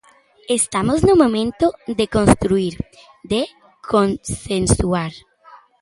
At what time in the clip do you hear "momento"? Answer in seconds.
1.23-1.65